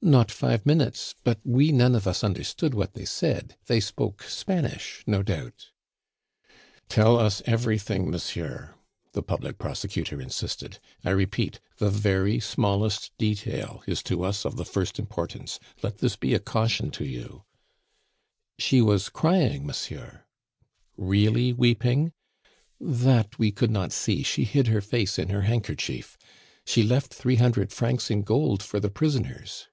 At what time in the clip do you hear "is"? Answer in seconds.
13.88-14.00